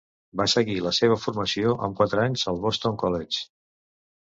[0.39, 3.47] Va seguir la seva formació amb quatre anys al Boston College.